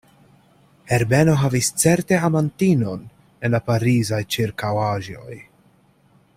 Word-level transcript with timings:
Herbeno 0.91 1.35
havis 1.41 1.69
certe 1.83 2.19
amantinon 2.29 3.05
en 3.49 3.55
la 3.57 3.63
Parizaj 3.71 4.23
ĉirkaŭaĵoj. 4.37 5.41